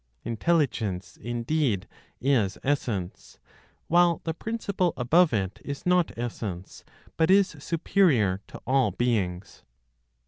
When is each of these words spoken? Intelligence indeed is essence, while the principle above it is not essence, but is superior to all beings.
Intelligence 0.23 1.15
indeed 1.15 1.87
is 2.19 2.57
essence, 2.63 3.37
while 3.87 4.19
the 4.23 4.33
principle 4.33 4.95
above 4.97 5.31
it 5.31 5.61
is 5.63 5.85
not 5.85 6.17
essence, 6.17 6.83
but 7.17 7.29
is 7.29 7.49
superior 7.59 8.41
to 8.47 8.59
all 8.65 8.89
beings. 8.89 9.61